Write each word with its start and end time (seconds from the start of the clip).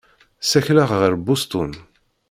Ssakleɣ 0.41 0.89
ɣer 0.99 1.13
Bustun. 1.25 1.71